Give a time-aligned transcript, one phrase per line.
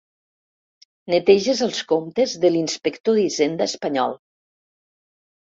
[1.13, 4.19] Neteges els comptes de l'inspector d'Hisenda espanyol.